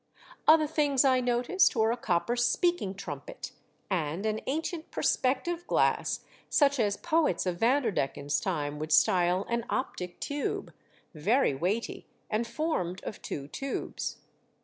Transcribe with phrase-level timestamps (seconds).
[0.47, 3.51] Other things I noticed were a copper speaking trumpet
[3.87, 5.97] and an ancient perspective WY ZYK AL VERDOMD.
[5.97, 6.19] 99 glass—
[6.61, 10.73] such as poets of Vanderdecken's time would style an optic tube—
[11.13, 14.17] very weighty, and formed of two tubes.